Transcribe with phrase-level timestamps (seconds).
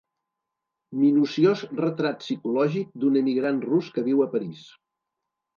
[1.01, 4.65] Minuciós retrat psicològic d'un emigrant rus que viu a París.